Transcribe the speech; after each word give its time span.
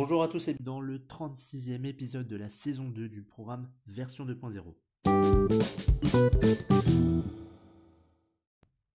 Bonjour 0.00 0.22
à 0.22 0.28
tous 0.28 0.46
et 0.46 0.54
dans 0.60 0.80
le 0.80 1.00
36e 1.00 1.84
épisode 1.84 2.28
de 2.28 2.36
la 2.36 2.48
saison 2.48 2.88
2 2.88 3.08
du 3.08 3.20
programme 3.24 3.68
Version 3.88 4.24
2.0. 4.24 4.76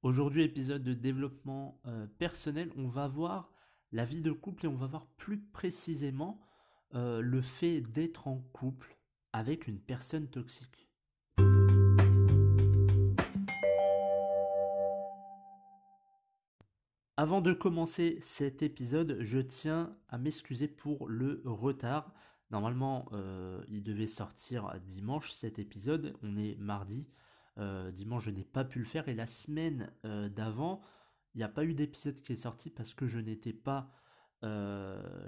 Aujourd'hui, 0.02 0.44
épisode 0.44 0.82
de 0.82 0.94
développement 0.94 1.82
euh, 1.88 2.08
personnel, 2.20 2.72
on 2.78 2.88
va 2.88 3.10
voir 3.10 3.52
la 3.92 4.06
vie 4.06 4.22
de 4.22 4.32
couple 4.32 4.64
et 4.64 4.70
on 4.70 4.78
va 4.78 4.88
voir 4.88 5.08
plus 5.18 5.42
précisément 5.42 6.40
euh, 6.96 7.20
le 7.20 7.42
fait 7.42 7.82
d'être 7.82 8.30
en 8.30 8.38
couple 8.54 8.98
avec 9.34 9.68
une 9.68 9.82
personne 9.82 10.30
toxique. 10.30 10.83
Avant 17.24 17.40
de 17.40 17.54
commencer 17.54 18.18
cet 18.20 18.64
épisode, 18.64 19.16
je 19.22 19.40
tiens 19.40 19.96
à 20.10 20.18
m'excuser 20.18 20.68
pour 20.68 21.08
le 21.08 21.42
retard. 21.46 22.14
Normalement, 22.52 23.08
euh, 23.14 23.64
il 23.70 23.82
devait 23.82 24.08
sortir 24.08 24.78
dimanche 24.86 25.32
cet 25.32 25.58
épisode. 25.58 26.18
On 26.22 26.36
est 26.36 26.58
mardi. 26.58 27.08
Euh, 27.60 27.92
dimanche, 27.92 28.26
je 28.26 28.30
n'ai 28.30 28.44
pas 28.44 28.66
pu 28.66 28.80
le 28.80 28.84
faire. 28.84 29.08
Et 29.08 29.14
la 29.14 29.26
semaine 29.26 29.90
euh, 30.04 30.28
d'avant, 30.28 30.82
il 31.34 31.38
n'y 31.38 31.46
a 31.46 31.48
pas 31.48 31.64
eu 31.64 31.74
d'épisode 31.74 32.16
qui 32.16 32.34
est 32.34 32.36
sorti 32.36 32.70
parce 32.70 32.94
que 32.94 33.08
je 33.08 33.20
n'étais 33.20 33.54
pas 33.54 33.90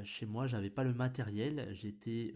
chez 0.03 0.25
moi. 0.25 0.47
J'avais 0.47 0.69
pas 0.69 0.83
le 0.83 0.93
matériel. 0.93 1.69
J'étais 1.71 2.33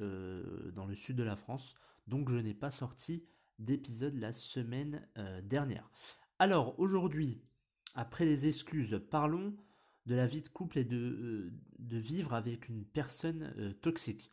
dans 0.74 0.86
le 0.86 0.96
sud 0.96 1.18
de 1.18 1.24
la 1.24 1.36
France. 1.36 1.76
Donc, 2.08 2.30
je 2.30 2.38
n'ai 2.38 2.54
pas 2.54 2.72
sorti 2.72 3.26
d'épisode 3.58 4.16
la 4.16 4.32
semaine 4.32 5.06
dernière. 5.44 5.92
Alors, 6.40 6.80
aujourd'hui, 6.80 7.42
après 7.96 8.26
les 8.26 8.48
excuses, 8.48 9.02
parlons 9.10 9.56
de 10.06 10.16
la 10.16 10.26
vie 10.26 10.42
de 10.42 10.50
couple 10.50 10.80
et 10.80 10.84
de, 10.84 10.98
euh, 10.98 12.00
vivre 12.00 12.34
avec 12.34 12.68
une 12.68 12.84
personne 12.84 13.54
euh, 13.58 13.74
toxique. 13.74 14.32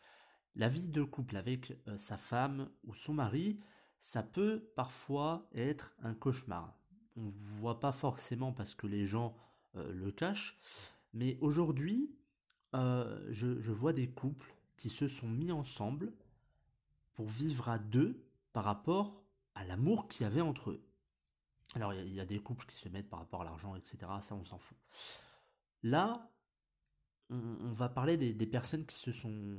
La 0.55 0.69
vie 0.69 0.89
de 0.89 1.03
couple 1.03 1.37
avec 1.37 1.77
euh, 1.87 1.99
sa 1.99 2.17
femme 2.17 2.71
ou 2.85 2.95
son 2.95 3.15
mari, 3.15 3.61
ça 4.01 4.23
peut 4.23 4.71
parfois 4.75 5.49
être 5.55 5.95
un 6.03 6.15
cauchemar. 6.15 6.79
On 7.17 7.23
ne 7.23 7.31
voit 7.31 7.81
pas 7.81 7.93
forcément 7.93 8.53
parce 8.53 8.75
que 8.75 8.87
les 8.87 9.07
gens 9.07 9.37
le 9.75 10.11
cachent, 10.11 10.59
mais 11.13 11.37
aujourd'hui, 11.43 12.11
je, 12.73 13.61
je 13.61 13.73
vois 13.73 13.93
des 13.93 14.09
couples 14.09 14.55
qui 14.79 14.89
se 14.89 15.07
sont 15.07 15.29
mis 15.29 15.53
ensemble 15.53 16.15
pour 17.15 17.27
vivre 17.29 17.69
à 17.69 17.79
deux 17.79 18.23
par 18.53 18.65
rapport 18.65 19.23
à 19.55 19.65
l'amour 19.65 20.09
qu'il 20.09 20.25
y 20.25 20.27
avait 20.27 20.41
entre 20.41 20.71
eux. 20.71 20.87
Alors, 21.77 21.93
il 21.93 22.15
y, 22.15 22.21
a 22.21 22.25
des 22.25 22.39
couples 22.39 22.65
qui 22.65 22.77
se 22.77 22.89
mettent 22.89 23.11
par 23.11 23.19
rapport 23.19 23.43
à 23.43 23.45
l'argent, 23.45 23.77
etc. 23.77 23.99
Ça, 24.23 24.35
on 24.35 24.47
s'en 24.47 24.57
fout. 24.57 24.79
Là, 25.83 26.33
on, 27.29 27.71
va 27.71 27.91
parler 27.91 28.17
des, 28.17 28.47
personnes 28.47 28.87
qui 28.87 28.97
se, 28.97 29.13
sont, 29.13 29.59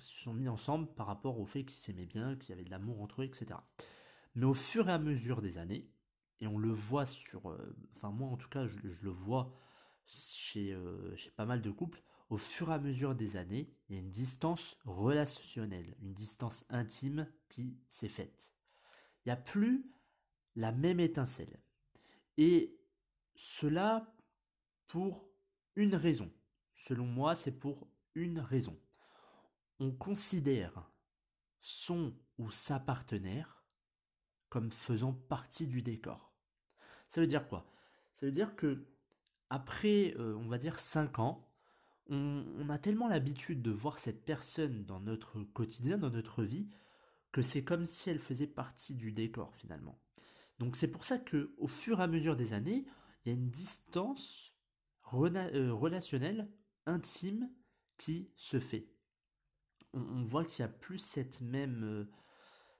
se 0.00 0.22
sont 0.22 0.32
mis 0.32 0.48
ensemble 0.48 0.88
par 0.94 1.06
rapport 1.06 1.38
au 1.38 1.44
fait 1.44 1.66
qu'ils 1.66 1.76
s'aimaient 1.76 2.06
bien, 2.06 2.36
qu'il 2.36 2.48
y 2.48 2.52
avait 2.54 2.64
de 2.64 2.70
l'amour 2.70 3.02
entre 3.02 3.20
eux, 3.20 3.26
etc. 3.26 3.60
Mais 4.34 4.46
au 4.46 4.54
fur 4.54 4.88
et 4.88 4.92
à 4.92 4.98
mesure 4.98 5.42
des 5.42 5.58
années, 5.58 5.90
et 6.40 6.46
on 6.46 6.56
le 6.56 6.70
voit 6.70 7.04
sur... 7.04 7.50
Euh, 7.50 7.76
enfin, 7.96 8.12
moi, 8.12 8.30
en 8.30 8.38
tout 8.38 8.48
cas, 8.48 8.66
je, 8.66 8.78
le 9.02 9.10
vois 9.10 9.52
chez, 10.06 10.72
euh, 10.72 11.14
chez 11.16 11.30
pas 11.32 11.44
mal 11.44 11.60
de 11.60 11.70
couples, 11.70 12.02
au 12.30 12.38
fur 12.38 12.70
et 12.70 12.74
à 12.74 12.78
mesure 12.78 13.14
des 13.14 13.36
années, 13.36 13.70
il 13.90 13.96
y 13.96 13.98
a 13.98 14.00
une 14.00 14.08
distance 14.08 14.78
relationnelle, 14.86 15.94
une 16.00 16.14
distance 16.14 16.64
intime 16.70 17.30
qui 17.50 17.76
s'est 17.90 18.08
faite. 18.08 18.54
Il 19.26 19.28
n'y 19.28 19.32
a 19.32 19.36
plus 19.36 19.84
la 20.56 20.72
même 20.72 21.00
étincelle. 21.00 21.60
Et 22.36 22.78
cela 23.34 24.14
pour 24.86 25.28
une 25.76 25.94
raison. 25.94 26.30
Selon 26.74 27.06
moi, 27.06 27.34
c'est 27.34 27.52
pour 27.52 27.88
une 28.14 28.40
raison. 28.40 28.78
On 29.80 29.92
considère 29.92 30.90
son 31.60 32.14
ou 32.38 32.50
sa 32.50 32.80
partenaire 32.80 33.64
comme 34.48 34.72
faisant 34.72 35.12
partie 35.12 35.66
du 35.66 35.82
décor. 35.82 36.32
Ça 37.08 37.20
veut 37.20 37.26
dire 37.26 37.48
quoi? 37.48 37.70
Ça 38.16 38.26
veut 38.26 38.32
dire 38.32 38.56
que 38.56 38.86
après, 39.50 40.14
euh, 40.18 40.36
on 40.36 40.48
va 40.48 40.58
dire 40.58 40.78
5 40.78 41.18
ans, 41.18 41.48
on, 42.10 42.44
on 42.58 42.68
a 42.70 42.78
tellement 42.78 43.08
l'habitude 43.08 43.62
de 43.62 43.70
voir 43.70 43.98
cette 43.98 44.24
personne 44.24 44.84
dans 44.84 45.00
notre 45.00 45.42
quotidien, 45.42 45.98
dans 45.98 46.10
notre 46.10 46.42
vie, 46.42 46.68
que 47.32 47.42
c'est 47.42 47.64
comme 47.64 47.84
si 47.84 48.10
elle 48.10 48.18
faisait 48.18 48.46
partie 48.46 48.94
du 48.94 49.12
décor 49.12 49.54
finalement. 49.54 50.00
Donc 50.58 50.76
c'est 50.76 50.88
pour 50.88 51.04
ça 51.04 51.18
que 51.18 51.54
au 51.58 51.68
fur 51.68 52.00
et 52.00 52.02
à 52.02 52.06
mesure 52.06 52.36
des 52.36 52.52
années, 52.52 52.84
il 53.24 53.28
y 53.28 53.32
a 53.32 53.34
une 53.34 53.50
distance 53.50 54.52
euh, 55.14 55.72
relationnelle 55.72 56.50
intime 56.86 57.50
qui 57.96 58.30
se 58.36 58.60
fait. 58.60 58.88
On, 59.94 60.22
voit 60.22 60.44
qu'il 60.44 60.64
n'y 60.64 60.70
a 60.70 60.74
plus 60.74 60.98
cette 60.98 61.40
même, 61.40 61.82
euh, 61.82 62.10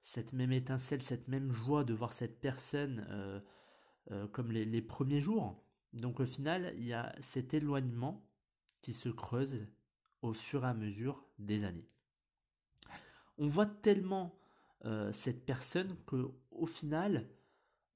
cette 0.02 0.32
même 0.32 0.52
étincelle, 0.52 1.00
cette 1.00 1.28
même 1.28 1.50
joie 1.52 1.84
de 1.84 1.94
voir 1.94 2.12
cette 2.12 2.40
personne 2.40 3.06
euh, 3.10 4.26
comme 4.28 4.52
les, 4.52 4.64
les, 4.64 4.82
premiers 4.82 5.20
jours. 5.20 5.64
Donc 5.92 6.20
au 6.20 6.26
final, 6.26 6.74
il 6.76 6.84
y 6.84 6.92
a 6.92 7.14
cet 7.20 7.54
éloignement 7.54 8.26
qui 8.82 8.92
se 8.92 9.08
creuse 9.08 9.66
au 10.22 10.34
fur 10.34 10.64
et 10.64 10.68
à 10.68 10.74
mesure 10.74 11.24
des 11.38 11.64
années. 11.64 11.88
On 13.38 13.46
voit 13.46 13.66
tellement 13.66 14.38
cette 15.12 15.44
personne 15.44 15.96
que 16.06 16.30
au 16.50 16.66
final, 16.66 17.28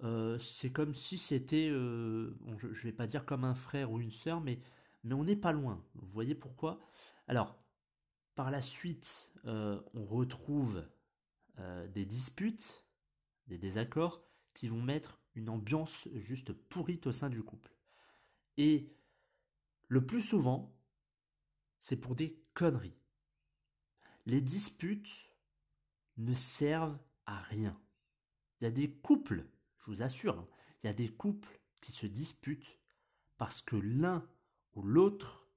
euh, 0.03 0.39
c'est 0.39 0.71
comme 0.71 0.95
si 0.95 1.17
c'était, 1.17 1.69
euh, 1.69 2.35
je, 2.59 2.67
ne 2.67 2.73
vais 2.73 2.93
pas 2.93 3.07
dire 3.07 3.25
comme 3.25 3.45
un 3.45 3.55
frère 3.55 3.93
ou 3.93 4.01
une 4.01 4.11
sœur, 4.11 4.41
mais, 4.41 4.61
on 5.11 5.25
n'est 5.25 5.37
pas 5.37 5.53
loin. 5.53 5.85
Vous 5.95 6.09
voyez 6.09 6.35
pourquoi? 6.35 6.81
Alors, 7.29 7.57
par 8.35 8.51
la 8.51 8.61
suite, 8.61 9.33
euh, 9.45 9.81
on 9.95 10.05
retrouve 10.05 10.85
des 11.95 12.07
disputes, 12.07 12.85
des 13.47 13.59
désaccords 13.59 14.25
qui 14.55 14.69
vont 14.69 14.83
mettre 14.83 15.21
une 15.37 15.49
ambiance 15.49 16.09
juste 16.15 16.53
pourrite 16.53 17.07
au 17.07 17.13
sein 17.13 17.29
du 17.29 17.43
couple. 17.43 17.73
Et 18.57 18.91
le 19.87 20.05
plus 20.05 20.23
souvent, 20.23 20.75
c'est 21.83 21.99
pour 21.99 22.17
des 22.17 22.43
conneries. 22.55 22.97
Les 24.27 24.41
disputes 24.41 25.31
ne 26.17 26.35
servent 26.35 26.99
à 27.27 27.39
rien. 27.43 27.79
Il 28.61 28.65
y 28.65 28.67
a 28.67 28.71
des 28.71 28.91
couples 28.91 29.47
je 29.83 29.91
vous 29.91 30.03
assure, 30.03 30.39
hein, 30.39 30.49
il 30.83 30.87
y 30.87 30.91
a 30.91 30.95
des 30.95 31.09
couples 31.09 31.61
qui 31.81 31.93
se 31.93 32.07
disputent 32.07 32.79
parce 33.37 33.63
que 33.63 33.77
l'un 33.77 34.27
ou 34.75 34.83
l'autre 34.83 35.49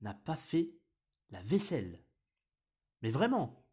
n'a 0.00 0.14
pas 0.14 0.36
fait 0.36 0.70
la 1.30 1.42
vaisselle. 1.42 2.00
Mais 3.02 3.10
vraiment, 3.10 3.66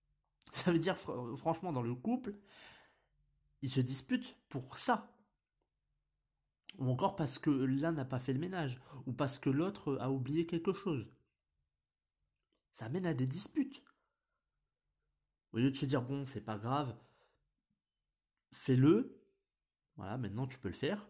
ça 0.52 0.72
veut 0.72 0.78
dire 0.78 0.96
franchement 1.36 1.72
dans 1.72 1.82
le 1.82 1.94
couple, 1.94 2.38
ils 3.62 3.70
se 3.70 3.80
disputent 3.80 4.36
pour 4.48 4.76
ça. 4.76 5.12
Ou 6.78 6.88
encore 6.88 7.16
parce 7.16 7.38
que 7.38 7.50
l'un 7.50 7.92
n'a 7.92 8.04
pas 8.04 8.20
fait 8.20 8.32
le 8.32 8.38
ménage, 8.38 8.80
ou 9.06 9.12
parce 9.12 9.38
que 9.38 9.50
l'autre 9.50 9.98
a 10.00 10.10
oublié 10.10 10.46
quelque 10.46 10.72
chose. 10.72 11.12
Ça 12.72 12.88
mène 12.88 13.06
à 13.06 13.14
des 13.14 13.26
disputes. 13.26 13.82
Au 15.52 15.58
lieu 15.58 15.70
de 15.70 15.76
se 15.76 15.84
dire 15.84 16.02
bon, 16.02 16.24
c'est 16.26 16.40
pas 16.40 16.56
grave, 16.56 16.96
fais-le, 18.52 19.19
voilà, 20.00 20.16
maintenant 20.16 20.46
tu 20.46 20.58
peux 20.58 20.68
le 20.68 20.74
faire. 20.74 21.06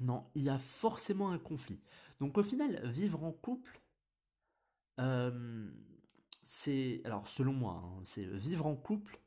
Non, 0.00 0.30
il 0.34 0.42
y 0.42 0.48
a 0.48 0.58
forcément 0.58 1.30
un 1.30 1.38
conflit. 1.38 1.78
Donc 2.20 2.38
au 2.38 2.42
final, 2.42 2.86
vivre 2.88 3.22
en 3.22 3.32
couple, 3.32 3.82
euh, 4.98 5.70
c'est, 6.42 7.02
alors 7.04 7.28
selon 7.28 7.52
moi, 7.52 7.82
hein, 7.84 8.02
c'est 8.06 8.24
vivre 8.24 8.64
en 8.64 8.76
couple, 8.76 9.20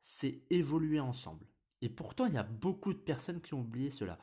c'est 0.00 0.44
évoluer 0.48 1.00
ensemble. 1.00 1.44
Et 1.80 1.88
pourtant, 1.88 2.26
il 2.26 2.34
y 2.34 2.38
a 2.38 2.44
beaucoup 2.44 2.92
de 2.92 3.00
personnes 3.00 3.40
qui 3.40 3.54
ont 3.54 3.62
oublié 3.62 3.90
cela. 3.90 4.16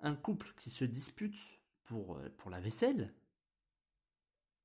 Un 0.00 0.14
couple 0.14 0.52
qui 0.58 0.68
se 0.68 0.84
dispute 0.84 1.38
pour, 1.84 2.18
euh, 2.18 2.28
pour 2.36 2.50
la 2.50 2.60
vaisselle 2.60 3.14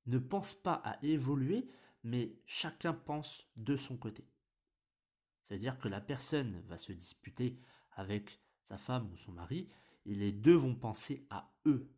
ne 0.04 0.18
pense 0.18 0.54
pas 0.54 0.74
à 0.84 1.02
évoluer, 1.02 1.70
mais 2.02 2.38
chacun 2.44 2.92
pense 2.92 3.46
de 3.56 3.76
son 3.76 3.96
côté. 3.96 4.28
C'est-à-dire 5.42 5.78
que 5.78 5.88
la 5.88 6.02
personne 6.02 6.60
va 6.66 6.76
se 6.76 6.92
disputer 6.92 7.58
avec 7.96 8.40
sa 8.62 8.78
femme 8.78 9.10
ou 9.12 9.16
son 9.16 9.32
mari, 9.32 9.68
et 10.04 10.14
les 10.14 10.32
deux 10.32 10.54
vont 10.54 10.74
penser 10.74 11.26
à 11.30 11.52
eux. 11.66 11.90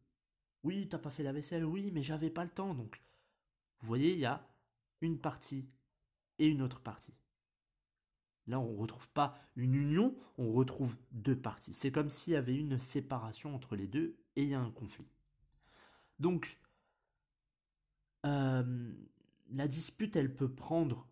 Oui, 0.64 0.88
t'as 0.88 0.98
pas 0.98 1.10
fait 1.10 1.22
la 1.22 1.32
vaisselle, 1.32 1.64
oui, 1.64 1.90
mais 1.92 2.02
j'avais 2.02 2.30
pas 2.30 2.44
le 2.44 2.50
temps. 2.50 2.74
Donc, 2.74 3.02
vous 3.80 3.86
voyez, 3.86 4.12
il 4.12 4.18
y 4.18 4.26
a 4.26 4.48
une 5.00 5.18
partie 5.18 5.68
et 6.38 6.48
une 6.48 6.62
autre 6.62 6.80
partie. 6.80 7.14
Là, 8.46 8.58
on 8.58 8.72
ne 8.72 8.78
retrouve 8.78 9.08
pas 9.10 9.38
une 9.56 9.74
union, 9.74 10.16
on 10.38 10.52
retrouve 10.52 10.96
deux 11.12 11.36
parties. 11.36 11.74
C'est 11.74 11.92
comme 11.92 12.10
s'il 12.10 12.32
y 12.32 12.36
avait 12.36 12.56
une 12.56 12.78
séparation 12.78 13.54
entre 13.54 13.76
les 13.76 13.86
deux 13.86 14.16
et 14.36 14.44
il 14.44 14.48
y 14.48 14.54
a 14.54 14.60
un 14.60 14.70
conflit. 14.70 15.06
Donc, 16.18 16.58
euh, 18.24 18.92
la 19.50 19.68
dispute, 19.68 20.16
elle 20.16 20.34
peut 20.34 20.50
prendre 20.50 21.06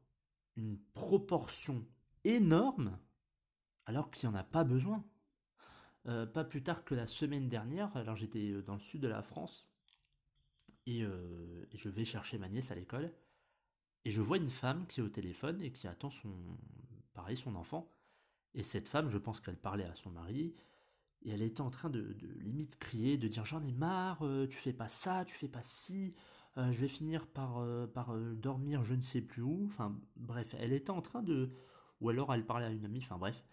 une 0.57 0.79
proportion 0.95 1.87
énorme 2.25 2.99
alors 3.87 4.11
qu'il 4.11 4.29
n'y 4.29 4.35
en 4.35 4.39
a 4.39 4.45
pas 4.45 4.65
besoin. 4.65 5.05
Euh, 6.07 6.27
pas 6.27 6.45
plus 6.45 6.63
tard 6.63 6.85
que 6.85 6.95
la 6.95 7.07
semaine 7.07 7.49
dernière, 7.49 7.97
alors 7.97 8.15
j'étais 8.15 8.51
euh, 8.51 8.63
dans 8.63 8.75
le 8.75 8.81
sud 8.81 9.01
de 9.01 9.09
la 9.09 9.23
France 9.23 9.67
et, 10.87 11.01
et 11.01 11.79
je 11.79 11.89
vais 11.89 12.05
chercher 12.05 12.39
ma 12.39 12.49
nièce 12.49 12.71
à 12.71 12.77
l'école 12.77 13.13
et 14.07 14.11
je 14.13 14.23
vois 14.23 14.37
une 14.37 14.51
femme 14.51 14.87
qui 14.87 15.01
est 15.01 15.03
au 15.03 15.09
téléphone 15.09 15.61
et 15.61 15.73
qui 15.73 15.89
attend 15.89 16.11
son, 16.11 16.33
pareil, 17.13 17.37
son 17.37 17.57
enfant. 17.57 17.93
Et 18.55 18.63
cette 18.63 18.89
femme, 18.89 19.11
je 19.11 19.19
pense 19.19 19.41
qu'elle 19.41 19.57
parlait 19.57 19.85
à 19.85 19.97
son 19.97 20.11
mari, 20.11 20.55
et 21.25 21.31
elle 21.31 21.43
était 21.43 21.61
en 21.61 21.71
train 21.71 21.91
de, 21.91 22.17
limite 22.39 22.79
crier, 22.79 23.19
de 23.19 23.27
dire 23.27 23.45
j'en 23.45 23.65
ai 23.65 23.73
marre, 23.73 24.25
euh, 24.25 24.47
tu 24.47 24.59
fais 24.59 24.73
pas 24.73 24.87
ça, 24.87 25.25
tu 25.25 25.35
fais 25.35 25.49
pas 25.49 25.65
ci, 25.65 26.15
euh, 26.57 26.71
je 26.71 26.81
vais 26.81 26.89
finir 26.89 27.27
par, 27.27 27.59
euh, 27.59 27.89
par 27.89 28.17
dormir 28.17 28.85
je 28.85 28.95
ne 28.95 29.03
sais 29.03 29.21
plus 29.23 29.43
où. 29.43 29.65
Enfin 29.67 29.99
bref, 30.15 30.55
elle 30.57 30.73
était 30.73 30.91
en 30.91 31.03
train 31.03 31.23
de... 31.23 31.51
Ou 32.01 32.11
alors 32.11 32.33
elle 32.35 32.47
parlait 32.47 32.67
à 32.67 32.71
une 32.71 32.85
amie, 32.85 33.01
enfin 33.03 33.19
bref. 33.19 33.45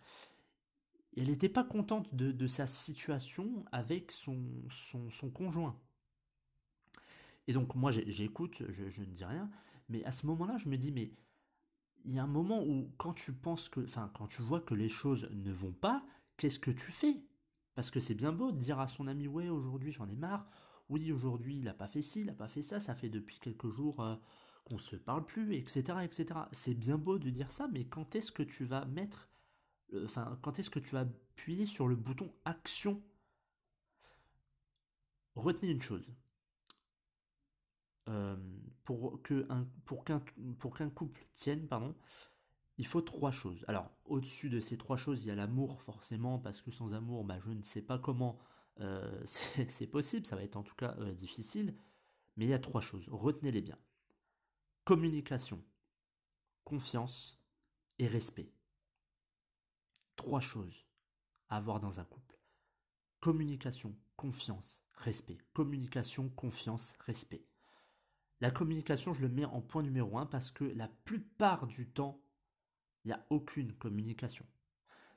elle 1.15 1.27
n'était 1.27 1.49
pas 1.49 1.63
contente 1.63 2.13
de, 2.13 2.47
sa 2.47 2.67
situation 2.67 3.65
avec 3.71 4.11
son, 4.11 4.35
conjoint. 5.33 5.79
Et 7.47 7.53
donc 7.53 7.75
moi 7.75 7.91
j'écoute, 7.91 8.63
je, 8.69 9.01
ne 9.01 9.05
dis 9.05 9.25
rien, 9.25 9.49
mais 9.89 10.03
à 10.05 10.11
ce 10.11 10.25
moment-là 10.25 10.57
je 10.57 10.69
me 10.69 10.77
dis 10.77 10.91
mais 10.91 11.11
il 12.05 12.13
y 12.13 12.19
a 12.19 12.23
un 12.23 12.27
moment 12.27 12.61
où 12.63 12.91
quand 12.97 13.13
tu 13.13 13.31
penses 13.31 13.69
que, 13.69 13.79
enfin, 13.81 14.11
quand 14.13 14.27
tu 14.27 14.41
vois 14.41 14.59
que 14.59 14.73
les 14.73 14.89
choses 14.89 15.29
ne 15.31 15.51
vont 15.51 15.71
pas, 15.71 16.05
qu'est-ce 16.37 16.59
que 16.59 16.71
tu 16.71 16.91
fais? 16.91 17.23
Parce 17.75 17.91
que 17.91 17.99
c'est 17.99 18.13
bien 18.13 18.31
beau 18.31 18.51
de 18.51 18.57
dire 18.57 18.79
à 18.79 18.87
son 18.87 19.07
ami, 19.07 19.27
ouais, 19.27 19.49
aujourd'hui 19.49 19.91
j'en 19.91 20.07
ai 20.09 20.15
marre. 20.15 20.45
Oui, 20.89 21.11
aujourd'hui 21.11 21.57
il 21.57 21.63
n'a 21.63 21.73
pas 21.73 21.87
fait 21.87 22.01
ci, 22.01 22.21
il 22.21 22.25
n'a 22.27 22.33
pas 22.33 22.47
fait 22.47 22.61
ça. 22.61 22.79
Ça 22.79 22.93
fait 22.93 23.09
depuis 23.09 23.39
quelques 23.39 23.69
jours 23.69 24.01
euh, 24.01 24.15
qu'on 24.65 24.77
se 24.77 24.95
parle 24.95 25.25
plus, 25.25 25.55
etc., 25.55 25.99
etc. 26.03 26.39
C'est 26.51 26.73
bien 26.73 26.97
beau 26.97 27.19
de 27.19 27.29
dire 27.29 27.49
ça, 27.49 27.67
mais 27.71 27.85
quand 27.85 28.15
est-ce 28.15 28.31
que 28.31 28.43
tu 28.43 28.65
vas 28.65 28.85
mettre, 28.85 29.29
euh, 29.93 30.05
enfin, 30.05 30.39
quand 30.41 30.59
est-ce 30.59 30.69
que 30.69 30.79
tu 30.79 30.91
vas 30.91 31.01
appuyer 31.01 31.65
sur 31.65 31.87
le 31.87 31.95
bouton 31.95 32.31
action? 32.45 33.01
Retenez 35.35 35.71
une 35.71 35.81
chose. 35.81 36.07
Euh, 38.09 38.35
pour 38.83 39.21
qu'un 39.23 40.89
couple 40.89 41.25
tienne, 41.35 41.67
pardon, 41.67 41.95
il 42.77 42.85
faut 42.85 43.01
trois 43.01 43.31
choses. 43.31 43.63
Alors, 43.67 43.91
au-dessus 44.05 44.49
de 44.49 44.59
ces 44.59 44.77
trois 44.77 44.97
choses, 44.97 45.23
il 45.23 45.27
y 45.27 45.31
a 45.31 45.35
l'amour, 45.35 45.81
forcément, 45.81 46.39
parce 46.39 46.61
que 46.61 46.71
sans 46.71 46.93
amour, 46.93 47.23
bah, 47.23 47.39
je 47.45 47.51
ne 47.51 47.63
sais 47.63 47.81
pas 47.81 47.97
comment 47.97 48.39
euh, 48.79 49.23
c'est 49.25 49.87
possible, 49.87 50.25
ça 50.25 50.35
va 50.35 50.43
être 50.43 50.57
en 50.57 50.63
tout 50.63 50.75
cas 50.75 50.95
difficile, 51.13 51.75
mais 52.37 52.45
il 52.45 52.49
y 52.49 52.53
a 52.53 52.59
trois 52.59 52.81
choses, 52.81 53.07
retenez-les 53.09 53.61
bien. 53.61 53.77
Communication, 54.85 55.63
confiance 56.65 57.41
et 57.99 58.07
respect. 58.07 58.51
Trois 60.17 60.41
choses 60.41 60.85
à 61.47 61.55
avoir 61.55 61.79
dans 61.79 62.01
un 62.01 62.03
couple. 62.03 62.37
Communication, 63.21 63.95
confiance, 64.17 64.83
respect. 64.95 65.37
Communication, 65.53 66.27
confiance, 66.27 66.95
respect. 66.99 67.45
La 68.41 68.51
communication, 68.51 69.13
je 69.13 69.21
le 69.21 69.29
mets 69.29 69.45
en 69.45 69.61
point 69.61 69.83
numéro 69.83 70.17
un 70.17 70.25
parce 70.25 70.51
que 70.51 70.65
la 70.65 70.89
plupart 70.89 71.65
du 71.65 71.87
temps, 71.87 72.21
il 73.05 73.07
n'y 73.07 73.13
a 73.13 73.25
aucune 73.29 73.71
communication. 73.71 74.45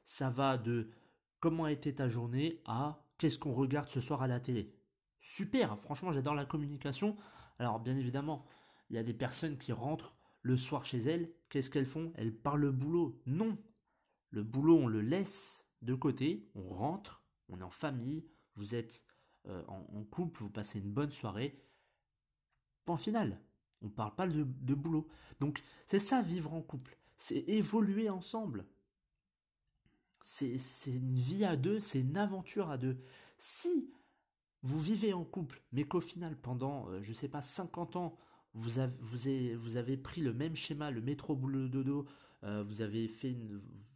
Ça 0.05 0.31
va 0.31 0.59
de 0.59 0.93
comment 1.41 1.65
a 1.65 1.73
été 1.73 1.93
ta 1.93 2.09
journée? 2.09 2.63
à 2.67 3.05
qu'est-ce 3.19 3.41
qu'on 3.41 3.53
regarde 3.53 3.89
ce 3.89 4.01
soir 4.01 4.23
à 4.23 4.29
la 4.29 4.39
télé? 4.39 4.73
Super, 5.19 5.77
franchement, 5.81 6.13
j'adore 6.13 6.37
la 6.37 6.47
communication. 6.47 7.17
Alors, 7.59 7.81
bien 7.81 7.97
évidemment, 7.97 8.47
il 8.91 8.97
y 8.97 8.99
a 8.99 9.03
des 9.03 9.15
personnes 9.15 9.59
qui 9.59 9.73
rentrent 9.73 10.17
le 10.43 10.56
soir 10.56 10.85
chez 10.85 10.99
elles. 10.99 11.33
Qu'est-ce 11.49 11.71
qu'elles 11.71 11.87
font? 11.87 12.12
Elles 12.17 12.35
parlent 12.35 12.61
le 12.61 12.73
boulot. 12.73 13.21
Non. 13.27 13.59
Le 14.31 14.43
boulot, 14.43 14.79
on 14.79 14.87
le 14.87 15.00
laisse 15.00 15.67
de 15.83 15.94
côté. 15.94 16.49
On 16.55 16.69
rentre, 16.69 17.25
on 17.49 17.61
est 17.61 17.65
en 17.65 17.71
famille, 17.71 18.27
vous 18.55 18.75
êtes 18.75 19.05
euh, 19.47 19.65
en 19.67 20.05
couple, 20.05 20.43
vous 20.43 20.50
passez 20.50 20.79
une 20.79 20.93
bonne 20.93 21.12
soirée 21.12 21.62
Point 22.87 22.97
final. 22.97 23.41
On 23.83 23.87
ne 23.87 23.91
parle 23.91 24.15
pas 24.15 24.27
de, 24.27 24.43
boulot. 24.75 25.06
Donc 25.41 25.62
c'est 25.87 25.99
ça 25.99 26.23
vivre 26.23 26.55
en 26.55 26.62
couple. 26.62 26.97
C'est 27.19 27.44
évoluer 27.49 28.09
ensemble. 28.09 28.65
C'est 30.23 30.56
une 30.87 31.19
vie 31.19 31.44
à 31.44 31.56
deux, 31.56 31.81
c'est 31.81 32.00
une 32.00 32.17
aventure 32.17 32.71
à 32.71 32.79
deux. 32.79 32.99
Si 33.39 33.93
vous 34.62 34.81
vivez 34.81 35.12
en 35.12 35.25
couple, 35.25 35.62
mais 35.73 35.85
qu'au 35.85 36.00
final, 36.00 36.37
pendant, 36.37 36.89
euh, 36.89 37.03
je 37.03 37.11
ne 37.11 37.15
sais 37.15 37.29
pas, 37.29 37.43
50 37.43 37.97
ans, 37.97 38.19
vous 38.56 38.79
avez, 39.76 39.97
pris 39.97 40.23
le 40.23 40.32
même 40.32 40.56
schéma, 40.56 40.91
le 40.91 41.03
métro 41.03 41.37
boulot 41.37 41.69
dodo, 41.69 42.06
euh, 42.43 42.64
vous 42.67 42.81
avez 42.81 43.06
fait 43.06 43.37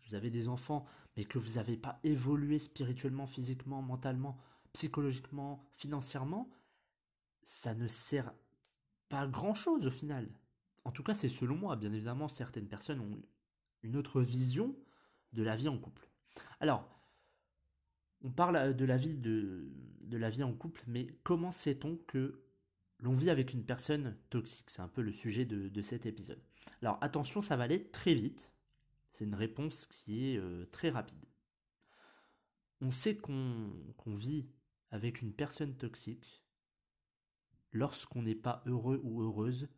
vous 0.07 0.15
avez 0.15 0.31
des 0.31 0.49
enfants, 0.49 0.85
mais 1.17 1.25
que 1.25 1.39
vous 1.39 1.55
n'avez 1.55 1.77
pas 1.77 1.99
évolué 2.05 2.59
spirituellement, 2.59 3.27
physiquement, 3.27 3.81
mentalement, 3.81 4.39
psychologiquement, 4.73 5.65
financièrement, 5.77 6.51
ça 7.43 7.75
ne 7.75 7.87
sert 7.87 8.33
pas 9.09 9.27
grand-chose 9.27 9.87
au 9.87 9.91
final. 9.91 10.29
En 10.85 10.91
tout 10.91 11.03
cas, 11.03 11.15
c'est 11.15 11.29
selon 11.29 11.57
moi. 11.57 11.77
Bien 11.77 11.93
évidemment, 11.93 12.29
certaines 12.29 12.69
personnes 12.69 13.01
ont 13.01 13.23
une 13.83 13.97
autre 13.97 14.21
vision 14.21 14.77
de 15.33 15.43
la 15.43 15.57
vie 15.57 15.69
en 15.69 15.79
couple. 15.79 16.09
Alors, 16.59 16.89
on 18.23 18.31
parle 18.31 18.75
de 18.75 18.85
la 18.85 18.97
vie, 18.97 19.15
de 19.15 19.71
la 20.11 20.29
vie 20.29 20.43
en 20.43 20.53
couple, 20.53 20.83
mais 20.87 21.07
comment 21.23 21.53
sait-on 21.53 21.97
que 21.97 22.43
l'on 23.03 23.15
vit 23.15 23.31
avec 23.31 23.53
une 23.53 23.65
personne 23.65 24.17
toxique 24.31 24.71
C'est 24.71 24.83
un 24.83 24.89
peu 24.89 25.03
le 25.03 25.13
sujet 25.13 25.45
de, 25.45 25.83
cet 25.83 26.07
épisode. 26.07 26.41
Alors 26.83 26.99
attention, 27.01 27.41
ça 27.41 27.57
va 27.57 27.65
aller 27.65 27.91
très 27.91 28.15
vite. 28.15 28.53
C'est 29.13 29.25
une 29.25 29.35
réponse 29.35 29.87
qui 29.87 30.27
est 30.27 30.39
euh, 30.39 30.67
très 30.67 30.91
rapide. 30.91 31.25
On 32.81 32.91
sait 32.91 33.17
qu'on 33.17 33.85
vit 34.07 34.49
avec 34.91 35.21
une 35.21 35.33
personne 35.33 35.77
toxique 35.77 36.45
lorsqu'on 37.73 38.23
n'est 38.23 38.35
pas 38.35 38.63
heureux 38.67 39.01
ou 39.05 39.23
heureuse 39.23 39.69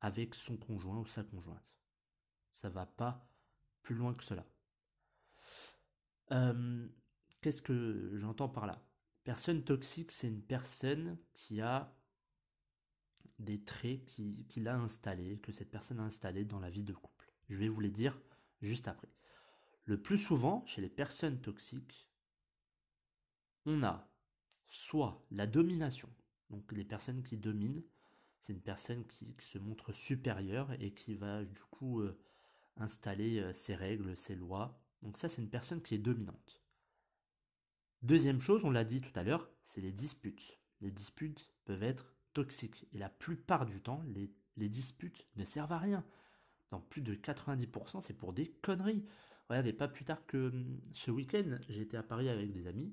avec 0.00 0.34
son 0.34 0.56
conjoint 0.56 0.98
ou 0.98 1.06
sa 1.06 1.24
conjointe. 1.24 1.62
Ça 2.52 2.68
va 2.68 2.86
pas 2.86 3.28
plus 3.82 3.94
loin 3.94 4.14
que 4.14 4.24
cela. 4.24 4.44
Euh, 6.32 6.88
qu'est-ce 7.40 7.62
que 7.62 8.10
j'entends 8.14 8.48
par 8.48 8.66
là? 8.66 8.82
Personne 9.24 9.64
toxique, 9.64 10.12
c'est 10.12 10.28
une 10.28 10.42
personne 10.42 11.18
qui 11.34 11.60
a 11.60 11.96
des 13.38 13.62
traits 13.62 14.04
qu'il 14.04 14.68
a 14.68 14.76
installés, 14.76 15.38
que 15.38 15.52
cette 15.52 15.70
personne 15.70 16.00
a 16.00 16.04
installés 16.04 16.44
dans 16.44 16.60
la 16.60 16.70
vie 16.70 16.84
de 16.84 16.92
couple. 16.92 17.32
Je 17.48 17.58
vais 17.58 17.68
vous 17.68 17.80
les 17.80 17.90
dire 17.90 18.18
juste 18.62 18.88
après. 18.88 19.08
Le 19.84 20.00
plus 20.00 20.18
souvent, 20.18 20.64
chez 20.66 20.80
les 20.80 20.88
personnes 20.88 21.40
toxiques, 21.40 22.08
on 23.66 23.82
a 23.82 24.08
soit 24.66 25.24
la 25.30 25.46
domination, 25.46 26.08
donc 26.50 26.72
les 26.72 26.84
personnes 26.84 27.22
qui 27.22 27.36
dominent, 27.36 27.82
c'est 28.40 28.52
une 28.52 28.60
personne 28.60 29.04
qui, 29.06 29.34
se 29.40 29.58
montre 29.58 29.92
supérieure 29.92 30.70
et 30.80 30.92
qui 30.92 31.14
va 31.14 31.44
du 31.44 31.62
coup 31.70 32.00
euh, 32.00 32.16
installer 32.76 33.40
euh, 33.40 33.52
ses 33.52 33.74
règles, 33.74 34.16
ses 34.16 34.36
lois. 34.36 34.80
Donc 35.02 35.18
ça, 35.18 35.28
c'est 35.28 35.42
une 35.42 35.50
personne 35.50 35.82
qui 35.82 35.94
est 35.94 35.98
dominante. 35.98 36.62
Deuxième 38.02 38.40
chose, 38.40 38.64
on 38.64 38.70
l'a 38.70 38.84
dit 38.84 39.00
tout 39.00 39.16
à 39.18 39.24
l'heure, 39.24 39.50
c'est 39.64 39.80
les 39.80 39.92
disputes. 39.92 40.58
Les 40.80 40.92
disputes 40.92 41.50
peuvent 41.64 41.82
être 41.82 42.15
Et 42.92 42.98
la 42.98 43.08
plupart 43.08 43.66
du 43.66 43.80
temps, 43.80 44.02
les, 44.14 44.68
disputes 44.68 45.26
ne 45.36 45.44
servent 45.44 45.72
à 45.72 45.78
rien. 45.78 46.04
Dans 46.70 46.80
plus 46.80 47.02
de 47.02 47.14
90%, 47.14 48.02
c'est 48.02 48.14
pour 48.14 48.32
des 48.32 48.48
conneries. 48.62 49.04
Regardez, 49.48 49.72
pas 49.72 49.88
plus 49.88 50.04
tard 50.04 50.26
que 50.26 50.48
hum, 50.48 50.80
ce 50.92 51.10
week-end, 51.10 51.58
été 51.68 51.96
à 51.96 52.02
Paris 52.02 52.28
avec 52.28 52.52
des 52.52 52.66
amis. 52.66 52.92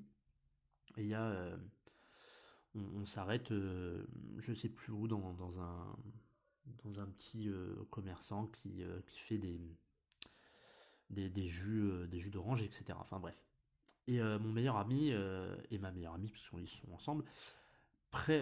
Et 0.96 1.02
il 1.02 1.08
y 1.08 1.14
a 1.14 1.24
euh, 1.24 1.56
on, 2.74 3.04
s'arrête, 3.04 3.50
euh, 3.50 4.04
je 4.38 4.52
sais 4.52 4.68
plus 4.68 4.92
où, 4.92 5.08
dans, 5.08 5.20
un, 5.60 5.96
dans 6.84 7.00
un 7.00 7.06
petit 7.06 7.48
euh, 7.48 7.74
commerçant 7.90 8.46
qui, 8.46 8.84
fait 9.26 9.38
des, 9.38 9.60
des, 11.10 11.48
jus, 11.48 11.90
des 12.08 12.20
jus 12.20 12.30
d'orange, 12.30 12.62
etc. 12.62 12.98
Enfin 13.00 13.18
bref. 13.18 13.38
Et 14.06 14.20
mon 14.20 14.52
meilleur 14.52 14.76
ami 14.76 15.12
et 15.70 15.78
ma 15.78 15.90
meilleure 15.90 16.12
amie, 16.12 16.28
parce 16.28 16.50
qu'ils 16.50 16.68
sont 16.68 16.92
ensemble, 16.92 17.24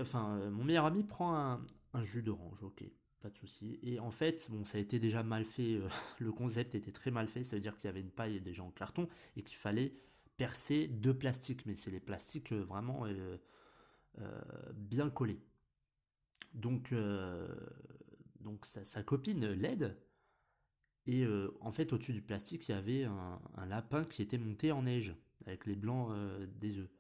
enfin, 0.00 0.50
mon 0.50 0.64
meilleur 0.64 0.85
ami 0.87 1.05
prend 1.05 1.35
un, 1.35 2.02
jus 2.02 2.23
d'orange, 2.23 2.62
ok, 2.62 2.85
pas 3.21 3.31
de 3.31 3.37
souci. 3.37 3.79
Et 3.83 3.99
en 3.99 4.11
fait, 4.11 4.49
bon, 4.50 4.64
ça 4.64 4.79
a 4.79 4.81
été 4.81 4.99
déjà 4.99 5.23
mal 5.23 5.45
fait, 5.45 5.81
le 6.19 6.33
concept 6.33 6.75
était 6.75 6.93
très 6.93 7.11
mal 7.11 7.29
fait, 7.29 7.45
ça 7.45 7.57
veut 7.57 7.61
dire 7.61 7.76
qu'il 7.79 7.88
y 7.88 7.91
avait 7.91 8.00
une 8.00 8.11
paille 8.11 8.41
déjà 8.41 8.62
en 8.62 8.71
carton 8.71 9.09
et 9.37 9.43
qu'il 9.43 9.57
fallait 9.57 9.95
percer 10.37 10.88
deux 10.88 11.14
plastiques, 11.14 11.67
mais 11.67 11.75
c'est 11.75 11.91
les 11.91 12.00
plastiques 12.00 12.52
vraiment 12.52 13.07
bien 14.75 15.11
collés. 15.11 15.41
Donc, 16.55 16.93
donc 18.41 18.67
sa, 18.67 19.02
copine 19.02 19.47
l'aide. 19.52 19.97
Et 21.07 21.26
en 21.61 21.73
fait, 21.73 21.93
au-dessus 21.93 22.12
du 22.12 22.23
plastique, 22.23 22.69
il 22.69 22.73
y 22.73 22.75
avait 22.75 23.05
un, 23.05 23.67
lapin 23.67 24.05
qui 24.05 24.23
était 24.23 24.38
monté 24.38 24.73
en 24.73 24.83
neige, 24.83 25.14
avec 25.47 25.67
les 25.67 25.76
blancs 25.76 26.12
des 26.61 26.79
œufs. 26.79 26.91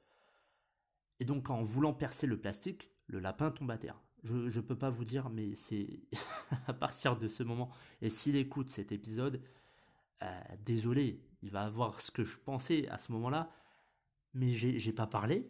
Et 1.22 1.24
donc, 1.24 1.50
en 1.50 1.62
voulant 1.62 1.94
percer 1.94 2.26
le 2.26 2.36
plastique, 2.36 2.90
le 3.06 3.20
lapin 3.20 3.52
tombe 3.52 3.70
à 3.70 3.78
terre. 3.78 4.02
Je 4.24 4.34
ne 4.34 4.60
peux 4.60 4.76
pas 4.76 4.90
vous 4.90 5.04
dire, 5.04 5.30
mais 5.30 5.54
c'est 5.54 6.00
à 6.66 6.72
partir 6.72 7.16
de 7.16 7.28
ce 7.28 7.44
moment. 7.44 7.70
Et 8.00 8.08
s'il 8.08 8.34
écoute 8.34 8.68
cet 8.68 8.90
épisode, 8.90 9.40
euh, 10.24 10.40
désolé, 10.64 11.24
il 11.40 11.52
va 11.52 11.62
avoir 11.62 12.00
ce 12.00 12.10
que 12.10 12.24
je 12.24 12.36
pensais 12.38 12.88
à 12.88 12.98
ce 12.98 13.12
moment-là, 13.12 13.52
mais 14.34 14.52
j'ai 14.52 14.92
pas 14.92 15.06
parlé. 15.06 15.48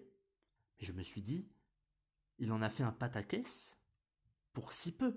Je 0.78 0.92
me 0.92 1.02
suis 1.02 1.22
dit, 1.22 1.48
il 2.38 2.52
en 2.52 2.60
a 2.60 2.68
fait 2.68 2.82
un 2.82 2.92
pataquès 2.92 3.80
pour 4.52 4.72
si 4.72 4.92
peu. 4.92 5.16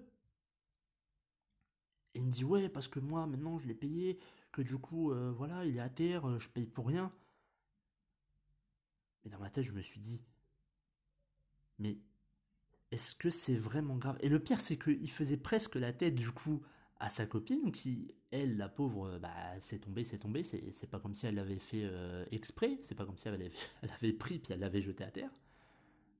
Il 2.13 2.23
me 2.23 2.31
dit, 2.31 2.45
ouais, 2.45 2.69
parce 2.69 2.87
que 2.87 3.01
moi, 3.01 3.27
maintenant, 3.27 3.59
je 3.59 3.67
l'ai 3.67 3.75
payé, 3.75 4.19
que 4.53 4.61
du 4.61 4.77
coup, 4.77 5.11
euh, 5.11 5.33
voilà, 5.33 5.65
il 5.65 5.75
est 5.75 5.81
à 5.81 5.89
terre, 5.89 6.29
euh, 6.29 6.39
je 6.39 6.47
paye 6.47 6.65
pour 6.65 6.87
rien. 6.87 7.11
Mais 9.25 9.31
dans 9.31 9.39
ma 9.39 9.49
tête, 9.49 9.65
je 9.65 9.73
me 9.73 9.81
suis 9.81 9.99
dit, 9.99 10.23
mais 11.79 11.97
est-ce 12.91 13.15
que 13.15 13.29
c'est 13.29 13.55
vraiment 13.55 13.97
grave? 13.97 14.17
Et 14.21 14.29
le 14.29 14.39
pire, 14.39 14.59
c'est 14.59 14.77
qu'il 14.77 15.09
faisait 15.11 15.37
presque 15.37 15.75
la 15.75 15.93
tête 15.93 16.15
du 16.15 16.31
coup 16.31 16.61
à 16.99 17.09
sa 17.09 17.25
copine 17.25 17.71
qui, 17.71 18.15
elle, 18.31 18.57
la 18.57 18.69
pauvre, 18.69 19.19
bah, 19.19 19.29
c'est 19.59 19.79
tombé, 19.79 20.03
c'est 20.03 20.17
tombé. 20.17 20.43
C'est 20.43 20.89
pas 20.89 20.99
comme 20.99 21.13
si 21.13 21.25
elle 21.25 21.35
l'avait 21.35 21.59
fait 21.59 21.83
euh, 21.83 22.25
exprès. 22.31 22.79
C'est 22.83 22.95
pas 22.95 23.05
comme 23.05 23.17
si 23.17 23.27
elle 23.27 23.33
avait, 23.33 23.51
elle 23.81 23.91
avait 23.91 24.13
pris 24.13 24.39
puis 24.39 24.53
elle 24.53 24.59
l'avait 24.59 24.81
jeté 24.81 25.03
à 25.03 25.11
terre. 25.11 25.31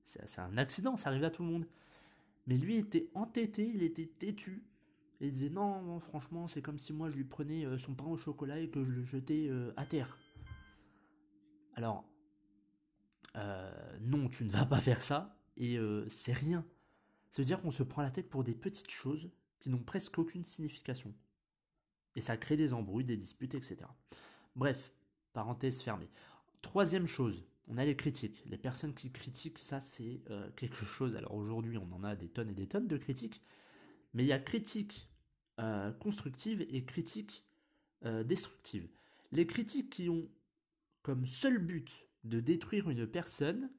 C'est 0.06 0.40
un 0.40 0.58
accident, 0.58 0.98
ça 0.98 1.10
arrive 1.10 1.24
à 1.24 1.32
tout 1.32 1.44
le 1.44 1.50
monde. 1.50 1.66
Mais 2.46 2.58
lui 2.58 2.76
était 2.78 3.10
entêté, 3.16 3.72
il 3.74 3.82
était 3.82 4.06
têtu. 4.06 4.64
il 5.20 5.32
disait 5.32 5.50
non, 5.50 6.00
franchement, 6.00 6.48
c'est 6.48 6.62
comme 6.62 6.78
si 6.78 6.94
moi 6.94 7.10
je 7.10 7.16
lui 7.16 7.24
prenais 7.24 7.66
euh, 7.66 7.78
son 7.78 7.96
pain 7.96 8.06
au 8.06 8.18
chocolat 8.18 8.60
et 8.60 8.70
que 8.70 8.84
je 8.84 8.92
le 8.92 9.04
jetais 9.04 9.48
euh, 9.50 9.74
à 9.78 9.86
terre. 9.86 10.20
Alors, 11.76 12.06
non, 14.02 14.30
tu 14.30 14.46
ne 14.46 14.50
vas 14.50 14.66
pas 14.66 14.80
faire 14.80 15.02
ça 15.02 15.36
et 15.58 15.78
euh, 15.78 16.08
c'est 16.10 16.34
rien. 16.34 16.66
Ça 17.32 17.42
veut 17.42 17.46
dire 17.46 17.62
qu'on 17.62 17.72
se 17.72 17.84
prend 17.84 18.02
la 18.02 18.12
tête 18.12 18.30
pour 18.30 18.44
des 18.44 18.54
petites 18.54 18.92
choses 18.92 19.30
qui 19.60 19.70
n'ont 19.70 19.84
presque 19.84 20.18
aucune 20.18 20.46
signification. 20.46 21.14
Et 22.16 22.22
ça 22.22 22.38
crée 22.38 22.58
des 22.58 22.74
embrouilles, 22.74 23.04
des 23.04 23.18
disputes, 23.18 23.56
etc. 23.56 23.78
Bref, 24.56 24.94
parenthèse 25.34 25.82
fermée. 25.82 26.10
Troisième 26.62 27.08
chose, 27.08 27.46
on 27.68 27.78
a 27.78 27.86
les 27.86 27.96
critiques. 27.96 28.44
Les 28.46 28.58
personnes 28.58 28.94
qui 28.94 29.12
critiquent, 29.12 29.60
ça 29.60 29.82
c'est 29.82 30.22
euh, 30.30 30.50
quelque 30.56 30.86
chose. 30.86 31.16
Alors 31.16 31.36
aujourd'hui, 31.36 31.78
on 31.78 31.92
en 31.92 32.04
a 32.04 32.16
des 32.16 32.30
tonnes 32.30 32.50
et 32.50 32.54
des 32.54 32.68
tonnes 32.68 32.88
de 32.88 32.98
critiques. 32.98 33.42
Mais 34.14 34.24
il 34.24 34.28
y 34.28 34.34
a 34.34 34.40
critiques 34.40 35.10
euh, 35.60 35.92
constructives 35.92 36.66
et 36.70 36.84
critiques 36.86 37.44
destructives. 38.24 38.88
Les 39.32 39.48
critiques 39.48 39.90
qui 39.90 40.10
ont 40.10 40.30
comme 41.02 41.26
seul 41.26 41.58
but 41.58 42.08
de 42.24 42.40
détruire 42.40 42.88
une 42.88 43.08
personne, 43.08 43.72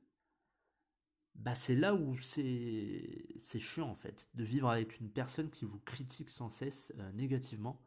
bah 1.36 1.54
c'est 1.54 1.76
là 1.76 1.94
où 1.94 2.18
c'est 2.18 3.26
c'est 3.38 3.60
chiant 3.60 3.88
en 3.88 3.94
fait 3.94 4.28
de 4.34 4.44
vivre 4.44 4.68
avec 4.68 5.00
une 5.00 5.10
personne 5.10 5.50
qui 5.50 5.64
vous 5.64 5.78
critique 5.80 6.30
sans 6.30 6.48
cesse 6.50 6.92
euh, 6.98 7.12
négativement 7.12 7.80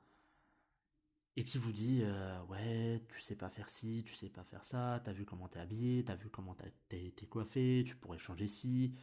et 1.35 1.43
qui 1.43 1.57
vous 1.57 1.71
dit 1.71 2.01
euh, 2.03 2.41
ouais 2.45 3.03
tu 3.09 3.19
sais 3.21 3.35
pas 3.35 3.49
faire 3.49 3.69
ci 3.69 4.03
tu 4.05 4.15
sais 4.15 4.29
pas 4.29 4.43
faire 4.43 4.63
ça 4.63 5.01
t'as 5.03 5.13
vu 5.13 5.25
comment 5.25 5.47
t'es 5.47 5.59
habillé 5.59 6.03
t'as 6.05 6.15
vu 6.15 6.29
comment 6.29 6.55
t'es 6.89 7.25
coiffé 7.29 7.83
tu 7.85 7.95
pourrais 7.95 8.17
changer 8.17 8.47
ci 8.47 8.93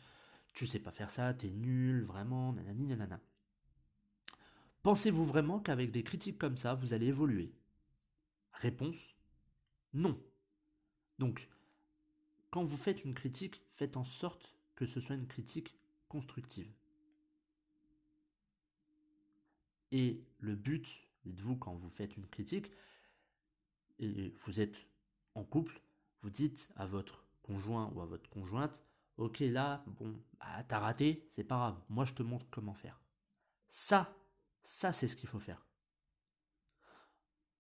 tu 0.55 0.67
sais 0.67 0.79
pas 0.81 0.91
faire 0.93 1.11
ça 1.11 1.35
t'es 1.35 1.51
nul 1.51 2.05
vraiment 2.05 2.53
nanani 2.53 2.87
nanana. 2.87 3.21
Pensez-vous 4.83 5.25
vraiment 5.25 5.59
qu'avec 5.61 5.91
des 5.91 6.03
critiques 6.05 6.39
comme 6.39 6.57
ça 6.57 6.75
vous 6.75 6.95
allez 6.95 7.07
évoluer? 7.07 7.53
Réponse 8.53 8.97
non. 9.93 10.21
Donc 11.19 11.49
quand 12.51 12.65
vous 12.65 12.77
faites 12.77 13.05
une 13.05 13.15
critique, 13.15 13.63
faites 13.77 13.97
en 13.97 14.05
sorte 14.05 14.55
que 14.75 14.87
ce 14.87 15.01
soit 15.01 15.15
une 15.15 15.27
critique 15.27 15.79
constructive. 16.09 16.71
Et 19.93 20.25
le 20.41 20.57
but, 20.57 20.89
dites-vous, 21.25 21.57
quand 21.57 21.75
vous 21.75 21.91
faites 21.91 22.17
une 22.17 22.27
critique, 22.27 22.71
et 23.99 24.35
vous 24.45 24.61
êtes 24.61 24.87
en 25.35 25.45
couple, 25.45 25.81
vous 26.23 26.31
dites 26.31 26.69
à 26.77 26.87
votre 26.87 27.25
conjoint 27.43 27.91
ou 27.95 28.01
à 28.01 28.07
votre 28.07 28.29
conjointe, 28.29 28.85
ok 29.17 29.41
là, 29.41 29.85
bon, 29.87 30.21
bah, 30.41 30.65
t'as 30.69 30.81
raté, 30.81 31.31
c'est 31.35 31.45
pas 31.45 31.57
grave, 31.57 31.81
moi 31.89 32.05
je 32.05 32.15
te 32.15 32.23
montre 32.23 32.47
comment 32.51 32.75
faire. 32.75 33.01
Ça, 33.69 34.15
ça 34.65 34.93
c'est 34.93 35.09
ce 35.09 35.17
qu'il 35.17 35.29
faut 35.29 35.39
faire. 35.39 35.65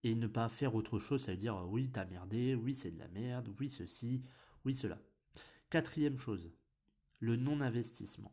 Et 0.02 0.14
ne 0.14 0.26
pas 0.26 0.48
faire 0.48 0.74
autre 0.74 0.98
chose, 0.98 1.24
ça 1.24 1.32
veut 1.32 1.38
dire 1.38 1.56
oui, 1.68 1.90
t'as 1.90 2.04
merdé, 2.04 2.54
oui, 2.54 2.74
c'est 2.74 2.90
de 2.90 2.98
la 2.98 3.08
merde, 3.08 3.48
oui, 3.58 3.70
ceci, 3.70 4.22
oui, 4.64 4.74
cela. 4.74 4.98
Quatrième 5.70 6.16
chose, 6.16 6.52
le 7.18 7.36
non-investissement. 7.36 8.32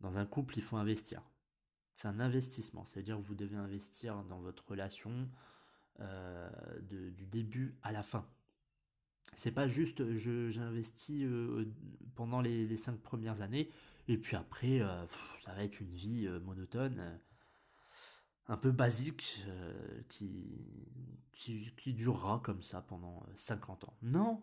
Dans 0.00 0.16
un 0.16 0.26
couple, 0.26 0.58
il 0.58 0.62
faut 0.62 0.76
investir. 0.76 1.22
C'est 1.94 2.08
un 2.08 2.18
investissement, 2.18 2.84
c'est-à-dire 2.84 3.16
que 3.18 3.22
vous 3.22 3.34
devez 3.36 3.56
investir 3.56 4.24
dans 4.24 4.40
votre 4.40 4.68
relation 4.68 5.28
euh, 6.00 6.50
du 6.80 7.26
début 7.26 7.76
à 7.82 7.92
la 7.92 8.02
fin. 8.02 8.26
C'est 9.36 9.52
pas 9.52 9.68
juste 9.68 10.16
j'investis 10.16 11.22
euh, 11.22 11.70
pendant 12.16 12.40
les, 12.40 12.76
cinq 12.76 12.98
premières 13.00 13.40
années 13.40 13.70
et 14.08 14.18
puis 14.18 14.36
après 14.36 14.80
euh, 14.80 15.06
ça 15.44 15.52
va 15.54 15.62
être 15.64 15.80
une 15.80 15.92
vie 15.92 16.28
monotone, 16.44 17.20
un 18.48 18.56
peu 18.56 18.72
basique 18.72 19.44
qui, 20.08 20.58
durera 21.86 22.40
comme 22.42 22.62
ça 22.62 22.82
pendant 22.82 23.24
50 23.34 23.84
ans. 23.84 23.96
Non, 24.02 24.42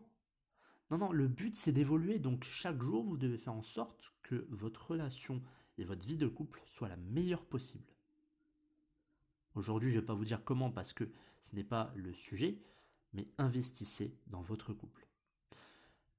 non, 0.91 0.98
non, 0.98 1.12
le 1.12 1.27
but 1.27 1.55
c'est 1.55 1.72
d'évoluer, 1.72 2.19
donc 2.19 2.43
chaque 2.43 2.81
jour 2.81 3.03
vous 3.03 3.17
devez 3.17 3.38
faire 3.38 3.53
en 3.53 3.63
sorte 3.63 4.13
que 4.24 4.48
votre 4.50 4.91
relation 4.91 5.41
et 5.77 5.84
votre 5.84 6.05
vie 6.05 6.17
de 6.17 6.27
couple 6.27 6.62
soient 6.65 6.89
la 6.89 6.98
meilleure 6.98 7.46
possible. 7.46 7.93
Aujourd'hui 9.55 9.91
je 9.91 9.96
ne 9.96 10.01
vais 10.01 10.05
pas 10.05 10.13
vous 10.13 10.25
dire 10.25 10.43
comment 10.43 10.72
parce 10.72 10.93
que 10.93 11.10
ce 11.41 11.55
n'est 11.55 11.63
pas 11.63 11.91
le 11.96 12.13
sujet, 12.13 12.60
mais 13.13 13.27
investissez 13.38 14.17
dans 14.27 14.41
votre 14.41 14.74
couple. 14.74 15.08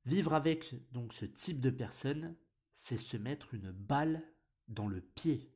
Vivre 0.07 0.35
avec 0.35 0.75
donc 0.93 1.13
ce 1.13 1.25
type 1.25 1.61
de 1.61 1.71
personne, 1.71 2.35
c'est 2.81 2.97
se 2.97 3.17
mettre 3.17 3.55
une 3.55 3.71
balle 3.71 4.23
dans 4.69 4.89
le 4.89 5.01
pied. 5.01 5.51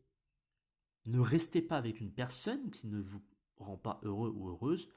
Ne 1.07 1.21
restez 1.21 1.63
pas 1.63 1.77
avec 1.77 2.01
une 2.01 2.13
personne 2.13 2.71
qui 2.71 2.87
ne 2.87 3.01
vous 3.01 3.23
rend 3.59 3.77
pas 3.77 4.01
heureux 4.03 4.33
ou 4.35 4.49
heureuse 4.49 4.89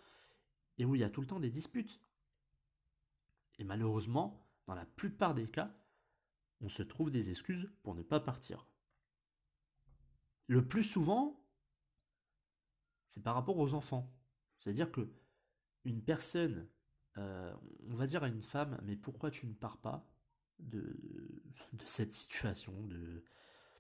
et 0.78 0.86
où 0.86 0.96
il 0.96 1.02
y 1.02 1.04
a 1.04 1.10
tout 1.10 1.22
le 1.22 1.28
temps 1.28 1.40
des 1.40 1.50
disputes. 1.50 2.00
Et 3.60 3.64
malheureusement, 3.64 4.46
dans 4.68 4.76
la 4.76 4.86
plupart 4.86 5.34
des 5.34 5.48
cas, 5.48 5.74
on 6.62 6.70
se 6.70 6.84
trouve 6.84 7.12
des 7.12 7.30
excuses 7.30 7.72
pour 7.84 7.96
ne 7.96 8.02
pas 8.02 8.20
partir. 8.20 8.68
Le 10.48 10.66
plus 10.66 10.84
souvent, 10.84 11.44
c'est 13.10 13.22
par 13.22 13.36
rapport 13.36 13.58
aux 13.58 13.74
enfants. 13.74 14.14
C'est-à-dire 14.60 14.92
que 14.92 15.10
une 15.86 16.02
personne, 16.02 16.68
euh, 17.18 17.54
on 17.90 17.96
va 17.96 18.08
dire 18.08 18.24
à 18.24 18.28
une 18.28 18.44
femme, 18.44 18.80
mais 18.84 18.96
pourquoi 18.96 19.32
tu 19.32 19.48
ne 19.48 19.54
pars 19.54 19.78
pas 19.78 20.08
de, 20.60 20.96
cette 21.86 22.14
situation, 22.14 22.74
de 22.88 23.24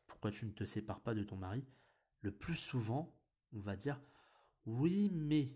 pourquoi 0.08 0.32
tu 0.32 0.46
ne 0.46 0.52
te 0.52 0.64
sépares 0.64 1.02
pas 1.02 1.14
de 1.14 1.24
ton 1.24 1.36
mari? 1.36 1.66
Le 2.22 2.32
plus 2.32 2.56
souvent, 2.56 3.14
on 3.54 3.60
va 3.60 3.76
dire 3.76 4.00
oui 4.66 5.10
mais. 5.14 5.52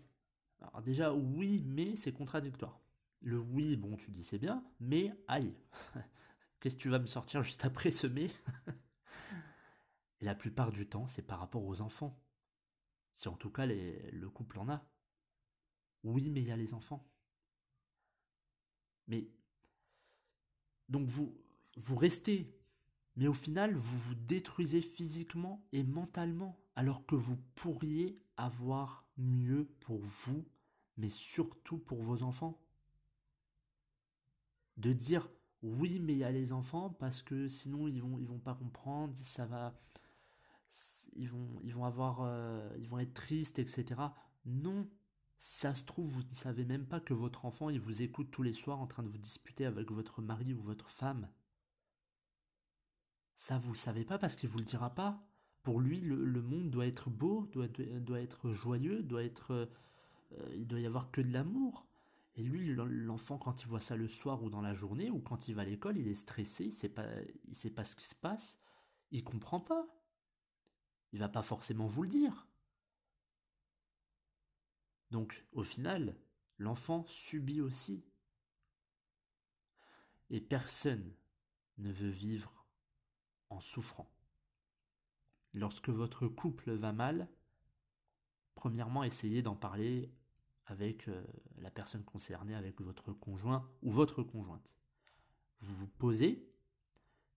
Alors 0.60 0.82
déjà 0.82 1.12
oui 1.12 1.62
mais 1.66 1.96
c'est 1.96 2.12
contradictoire. 2.12 2.81
Le 3.22 3.38
oui, 3.38 3.76
bon, 3.76 3.96
tu 3.96 4.10
dis 4.10 4.24
c'est 4.24 4.38
bien, 4.38 4.64
mais 4.80 5.12
aïe, 5.28 5.54
qu'est-ce 6.60 6.74
que 6.74 6.80
tu 6.80 6.88
vas 6.88 6.98
me 6.98 7.06
sortir 7.06 7.42
juste 7.42 7.64
après 7.64 7.92
ce 7.92 8.08
mais? 8.08 8.30
La 10.20 10.34
plupart 10.34 10.72
du 10.72 10.88
temps, 10.88 11.06
c'est 11.06 11.22
par 11.22 11.38
rapport 11.38 11.64
aux 11.64 11.80
enfants. 11.80 12.20
Si 13.14 13.28
en 13.28 13.36
tout 13.36 13.50
cas 13.50 13.66
le 13.66 14.28
couple 14.28 14.58
en 14.58 14.68
a. 14.68 14.84
Oui, 16.04 16.30
mais 16.30 16.40
il 16.40 16.48
y 16.48 16.52
a 16.52 16.56
les 16.56 16.74
enfants. 16.74 17.08
Mais 19.06 19.28
donc 20.88 21.06
vous 21.06 21.36
vous 21.76 21.96
restez, 21.96 22.52
mais 23.16 23.28
au 23.28 23.34
final 23.34 23.74
vous 23.74 23.98
vous 23.98 24.14
détruisez 24.14 24.80
physiquement 24.80 25.64
et 25.72 25.84
mentalement, 25.84 26.60
alors 26.74 27.06
que 27.06 27.14
vous 27.14 27.36
pourriez 27.54 28.20
avoir 28.36 29.06
mieux 29.16 29.66
pour 29.80 30.00
vous, 30.00 30.44
mais 30.96 31.10
surtout 31.10 31.78
pour 31.78 32.02
vos 32.02 32.22
enfants 32.22 32.60
de 34.76 34.92
dire 34.92 35.28
oui 35.62 36.00
mais 36.00 36.12
il 36.12 36.18
y 36.18 36.24
a 36.24 36.32
les 36.32 36.52
enfants 36.52 36.90
parce 36.90 37.22
que 37.22 37.48
sinon 37.48 37.88
ils 37.88 38.02
vont 38.02 38.18
ils 38.18 38.26
vont 38.26 38.38
pas 38.38 38.54
comprendre 38.54 39.14
ça 39.18 39.46
va 39.46 39.74
ils 41.14 41.28
vont 41.28 41.60
ils 41.62 41.74
vont 41.74 41.84
avoir 41.84 42.20
euh, 42.22 42.68
ils 42.78 42.88
vont 42.88 42.98
être 42.98 43.14
tristes 43.14 43.58
etc 43.58 44.00
non 44.46 44.88
Ça 45.38 45.74
se 45.74 45.82
trouve, 45.82 46.08
vous 46.08 46.22
ne 46.22 46.34
savez 46.34 46.64
même 46.64 46.86
pas 46.86 47.00
que 47.00 47.14
votre 47.14 47.44
enfant, 47.44 47.68
il 47.68 47.80
vous 47.80 48.02
écoute 48.02 48.30
tous 48.30 48.44
les 48.44 48.52
soirs 48.52 48.80
en 48.80 48.86
train 48.86 49.02
de 49.02 49.08
vous 49.08 49.18
disputer 49.18 49.66
avec 49.66 49.90
votre 49.90 50.22
mari 50.22 50.54
ou 50.54 50.62
votre 50.62 50.88
femme. 50.88 51.28
Ça, 53.34 53.58
vous 53.58 53.72
ne 53.72 53.76
savez 53.76 54.04
pas 54.04 54.18
parce 54.18 54.36
qu'il 54.36 54.48
vous 54.48 54.58
le 54.58 54.64
dira 54.64 54.94
pas. 54.94 55.20
Pour 55.64 55.80
lui, 55.80 56.00
le, 56.00 56.42
monde 56.42 56.70
doit 56.70 56.86
être 56.86 57.10
beau, 57.10 57.48
doit, 57.52 57.66
doit 57.66 58.20
être 58.20 58.52
joyeux, 58.52 59.02
doit 59.02 59.24
être, 59.24 59.52
euh, 60.32 60.54
il 60.54 60.66
doit 60.68 60.80
y 60.80 60.86
avoir 60.86 61.10
que 61.10 61.20
de 61.20 61.32
l'amour. 61.32 61.86
Et 62.36 62.42
lui, 62.42 62.74
l'enfant, 62.74 63.36
quand 63.38 63.62
il 63.62 63.68
voit 63.68 63.80
ça 63.80 63.94
le 63.94 64.08
soir 64.08 64.42
ou 64.42 64.48
dans 64.48 64.62
la 64.62 64.74
journée, 64.74 65.10
ou 65.10 65.20
quand 65.20 65.48
il 65.48 65.54
va 65.54 65.62
à 65.62 65.64
l'école, 65.66 65.98
il 65.98 66.08
est 66.08 66.14
stressé, 66.14 66.64
il 66.64 66.72
sait 66.72 66.88
pas, 66.88 67.06
il 67.46 67.54
sait 67.54 67.70
pas 67.70 67.84
ce 67.84 67.94
qui 67.94 68.06
se 68.06 68.14
passe, 68.14 68.58
il 69.10 69.22
comprend 69.22 69.60
pas. 69.60 69.86
Il 71.12 71.18
va 71.18 71.28
pas 71.28 71.42
forcément 71.42 71.86
vous 71.86 72.02
le 72.02 72.08
dire. 72.08 72.46
Donc, 75.10 75.44
au 75.52 75.62
final, 75.62 76.16
l'enfant 76.56 77.04
subit 77.06 77.60
aussi. 77.60 78.02
Et 80.30 80.40
personne 80.40 81.14
ne 81.76 81.92
veut 81.92 82.08
vivre 82.08 82.66
en 83.50 83.60
souffrant. 83.60 84.10
Lorsque 85.52 85.90
votre 85.90 86.28
couple 86.28 86.72
va 86.72 86.92
mal, 86.92 87.28
premièrement, 88.54 89.04
essayez 89.04 89.42
d'en 89.42 89.54
parler 89.54 90.10
avec 90.72 91.08
euh, 91.08 91.22
la 91.58 91.70
personne 91.70 92.04
concernée, 92.04 92.54
avec 92.54 92.80
votre 92.80 93.12
conjoint 93.12 93.70
ou 93.82 93.90
votre 93.92 94.22
conjointe. 94.22 94.68
Vous 95.60 95.74
vous 95.74 95.86
posez 95.86 96.52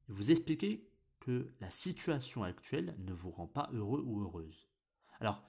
vous 0.07 0.29
expliquez 0.29 0.87
que 1.19 1.51
la 1.59 1.71
situation 1.71 2.43
actuelle 2.43 2.95
ne 2.99 3.13
vous 3.13 3.31
rend 3.31 3.47
pas 3.47 3.69
heureux 3.73 4.03
ou 4.05 4.21
heureuse. 4.21 4.67
Alors, 5.19 5.41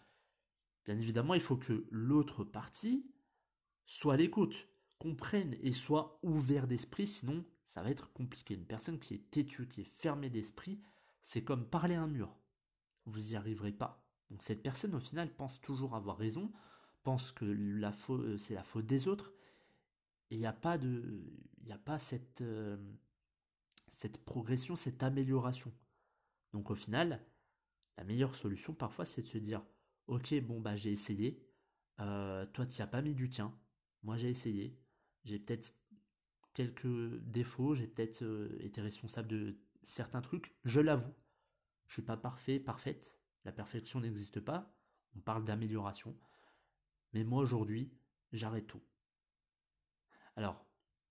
bien 0.86 0.98
évidemment, 0.98 1.34
il 1.34 1.42
faut 1.42 1.56
que 1.56 1.86
l'autre 1.90 2.44
partie 2.44 3.06
soit 3.84 4.14
à 4.14 4.16
l'écoute, 4.16 4.68
comprenne 4.98 5.56
et 5.60 5.72
soit 5.72 6.18
ouvert 6.22 6.66
d'esprit, 6.66 7.06
sinon 7.06 7.44
ça 7.66 7.82
va 7.82 7.90
être 7.90 8.10
compliqué. 8.12 8.54
Une 8.54 8.64
personne 8.64 8.98
qui 8.98 9.14
est 9.14 9.30
têtue, 9.30 9.68
qui 9.68 9.82
est 9.82 9.92
fermée 9.98 10.30
d'esprit, 10.30 10.80
c'est 11.22 11.44
comme 11.44 11.68
parler 11.68 11.94
à 11.94 12.02
un 12.02 12.06
mur. 12.06 12.34
Vous 13.04 13.20
n'y 13.20 13.36
arriverez 13.36 13.72
pas. 13.72 14.02
Donc 14.30 14.42
cette 14.42 14.62
personne, 14.62 14.94
au 14.94 15.00
final, 15.00 15.34
pense 15.36 15.60
toujours 15.60 15.94
avoir 15.94 16.16
raison, 16.16 16.50
pense 17.06 17.30
que 17.30 17.44
la 17.44 17.92
faute, 17.92 18.24
euh, 18.24 18.36
c'est 18.36 18.54
la 18.54 18.64
faute 18.64 18.84
des 18.84 19.06
autres. 19.06 19.32
Et 20.30 20.34
il 20.34 20.40
n'y 20.40 20.46
a 20.46 20.52
pas 20.52 20.76
de, 20.76 21.22
il 21.62 21.70
a 21.70 21.78
pas 21.78 22.00
cette, 22.00 22.40
euh, 22.40 22.76
cette 23.92 24.24
progression, 24.24 24.74
cette 24.74 25.04
amélioration. 25.04 25.72
Donc 26.52 26.68
au 26.72 26.74
final, 26.74 27.24
la 27.96 28.02
meilleure 28.02 28.34
solution 28.34 28.74
parfois, 28.74 29.04
c'est 29.04 29.22
de 29.22 29.28
se 29.28 29.38
dire, 29.38 29.62
ok, 30.08 30.34
bon 30.40 30.60
bah 30.60 30.74
j'ai 30.74 30.90
essayé, 30.90 31.40
euh, 32.00 32.44
toi 32.46 32.66
tu 32.66 32.82
as 32.82 32.88
pas 32.88 33.02
mis 33.02 33.14
du 33.14 33.28
tien, 33.28 33.56
moi 34.02 34.16
j'ai 34.16 34.30
essayé, 34.30 34.76
j'ai 35.24 35.38
peut-être 35.38 35.76
quelques 36.54 37.20
défauts, 37.22 37.76
j'ai 37.76 37.86
peut-être 37.86 38.24
été 38.60 38.80
responsable 38.80 39.28
de 39.28 39.56
certains 39.84 40.22
trucs, 40.22 40.56
je 40.64 40.80
l'avoue, 40.80 41.14
je 41.86 41.94
suis 41.94 42.02
pas 42.02 42.16
parfait, 42.16 42.58
parfaite, 42.58 43.16
la 43.44 43.52
perfection 43.52 44.00
n'existe 44.00 44.40
pas, 44.40 44.74
on 45.16 45.20
parle 45.20 45.44
d'amélioration. 45.44 46.16
Mais 47.16 47.24
moi 47.24 47.40
aujourd'hui, 47.40 47.90
j'arrête 48.30 48.66
tout. 48.66 48.82
Alors, 50.36 50.66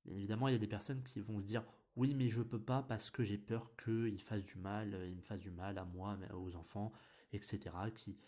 évidemment, 0.06 0.48
il 0.48 0.52
y 0.52 0.56
a 0.56 0.60
des 0.60 0.68
personnes 0.68 1.02
qui 1.02 1.20
vont 1.20 1.40
se 1.40 1.46
dire 1.46 1.64
oui, 1.96 2.14
mais 2.14 2.30
je 2.30 2.44
peux 2.44 2.62
pas 2.62 2.84
parce 2.84 3.10
que 3.10 3.24
j'ai 3.24 3.40
peur 3.40 3.76
qu'il 3.76 4.22
fasse 4.22 4.44
du 4.44 4.60
mal, 4.60 4.94
euh, 4.94 5.08
il 5.08 5.16
me 5.16 5.24
fasse 5.24 5.40
du 5.40 5.50
mal 5.50 5.80
à 5.80 5.84
moi, 5.84 6.16
aux 6.36 6.56
enfants, 6.58 6.94
etc. 7.34 7.76
Qui... 7.96 8.20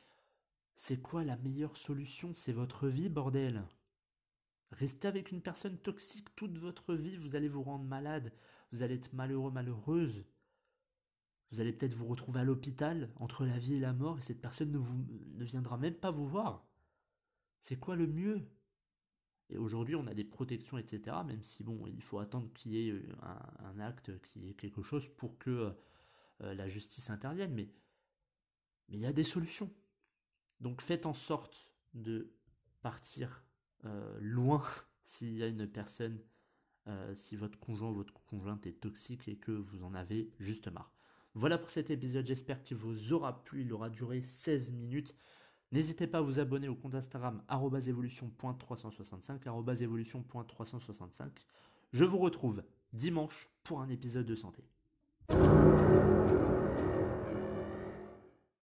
C'est 0.75 1.03
quoi 1.03 1.23
la 1.23 1.37
meilleure 1.37 1.77
solution? 1.77 2.33
C'est 2.33 2.51
votre 2.51 2.87
vie, 2.87 3.09
bordel. 3.09 3.63
Restez 4.71 5.07
avec 5.07 5.31
une 5.31 5.43
personne 5.43 5.77
toxique 5.77 6.35
toute 6.35 6.57
votre 6.57 6.95
vie, 6.95 7.15
vous 7.15 7.35
allez 7.35 7.47
vous 7.47 7.61
rendre 7.61 7.85
malade, 7.85 8.33
vous 8.71 8.81
allez 8.81 8.95
être 8.95 9.13
malheureux, 9.13 9.51
malheureuse. 9.51 10.25
Vous 11.51 11.61
allez 11.61 11.73
peut-être 11.73 11.93
vous 11.93 12.07
retrouver 12.07 12.39
à 12.39 12.43
l'hôpital 12.43 13.11
entre 13.17 13.45
la 13.45 13.59
vie 13.59 13.75
et 13.75 13.79
la 13.79 13.93
mort 13.93 14.17
et 14.17 14.23
cette 14.23 14.41
personne 14.41 14.71
ne, 14.71 14.79
vous, 14.79 15.05
ne 15.35 15.45
viendra 15.45 15.77
même 15.77 15.93
pas 15.93 16.09
vous 16.09 16.27
voir. 16.27 16.66
C'est 17.61 17.77
quoi 17.77 17.95
le 17.95 18.07
mieux? 18.07 18.41
Et 19.49 19.57
aujourd'hui, 19.57 19.95
on 19.95 20.07
a 20.07 20.13
des 20.13 20.23
protections, 20.23 20.77
etc. 20.77 21.17
Même 21.25 21.43
si, 21.43 21.63
bon, 21.63 21.85
il 21.87 22.01
faut 22.01 22.19
attendre 22.19 22.51
qu'il 22.53 22.73
y 22.73 22.89
ait 22.89 23.01
un, 23.59 23.79
acte, 23.79 24.19
qu'il 24.21 24.43
y 24.43 24.49
ait 24.49 24.53
quelque 24.53 24.81
chose 24.81 25.07
pour 25.17 25.37
que 25.37 25.73
la 26.39 26.67
justice 26.67 27.09
intervienne. 27.09 27.53
Mais 27.53 27.69
il 28.89 28.99
y 28.99 29.05
a 29.05 29.13
des 29.13 29.23
solutions. 29.23 29.71
Donc 30.59 30.81
faites 30.81 31.05
en 31.05 31.13
sorte 31.13 31.71
de 31.93 32.33
partir 32.81 33.43
loin 34.19 34.63
s'il 35.05 35.35
y 35.37 35.43
a 35.43 35.47
une 35.47 35.67
personne, 35.67 36.19
si 37.13 37.35
votre 37.35 37.59
conjoint 37.59 37.89
ou 37.89 37.95
votre 37.95 38.13
conjointe 38.25 38.65
est 38.67 38.79
toxique 38.79 39.27
et 39.27 39.37
que 39.37 39.51
vous 39.51 39.83
en 39.83 39.93
avez 39.93 40.31
juste 40.39 40.67
marre. 40.67 40.93
Voilà 41.33 41.57
pour 41.57 41.69
cet 41.69 41.91
épisode, 41.91 42.25
j'espère 42.25 42.63
qu'il 42.63 42.77
vous 42.77 43.13
aura 43.13 43.43
plu, 43.43 43.61
il 43.61 43.71
aura 43.71 43.89
duré 43.89 44.21
16 44.21 44.71
minutes. 44.71 45.13
N'hésitez 45.71 46.07
pas 46.07 46.19
à 46.19 46.21
vous 46.21 46.39
abonner 46.39 46.67
au 46.67 46.75
compte 46.75 46.95
Instagram 46.95 47.41
@evolution.365 47.49 49.81
evolution.365. 49.81 51.29
Je 51.91 52.05
vous 52.05 52.17
retrouve 52.17 52.63
dimanche 52.93 53.49
pour 53.63 53.81
un 53.81 53.89
épisode 53.89 54.25
de 54.25 54.35
santé. 54.35 54.63